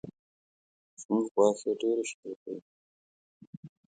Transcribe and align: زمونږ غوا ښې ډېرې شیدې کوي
زمونږ 1.01 1.25
غوا 1.33 1.47
ښې 1.59 1.71
ډېرې 1.81 2.03
شیدې 2.09 2.33
کوي 2.41 2.61